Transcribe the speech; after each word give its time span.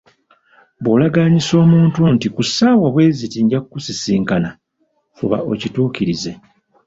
Bw'olagaanyisa 0.81 1.53
omuntu 1.63 2.01
nti 2.15 2.27
ku 2.35 2.41
ssaawa 2.47 2.87
bwe 2.93 3.05
ziti 3.17 3.39
nja 3.41 3.59
kukusisinkana, 3.61 4.49
fuba 5.17 5.37
okituukirize. 5.51 6.31